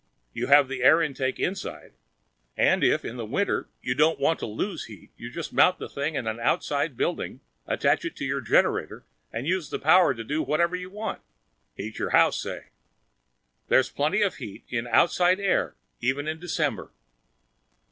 [0.33, 1.93] You have an air intake inside.
[2.57, 5.87] And if, in the winter, you don't want to lose heat, you just mount the
[5.87, 10.23] thing in an outside building, attach it to your generator and use the power to
[10.23, 11.21] do whatever you want
[11.75, 12.69] heat your house, say.
[13.67, 16.89] There's plenty of heat in the outside air even in December."